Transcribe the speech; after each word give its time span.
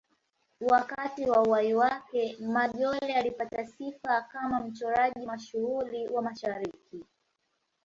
Wakati 0.61 1.25
wa 1.29 1.41
uhai 1.43 1.73
wake, 1.73 2.37
Majolle 2.39 3.15
alipata 3.15 3.65
sifa 3.67 4.21
kama 4.21 4.59
mchoraji 4.59 5.25
mashuhuri 5.25 6.07
wa 6.07 6.21
Mashariki. 6.21 7.05